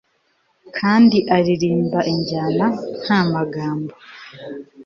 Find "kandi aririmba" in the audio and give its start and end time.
0.77-1.99